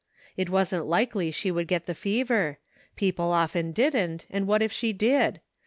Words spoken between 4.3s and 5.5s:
and what if she did?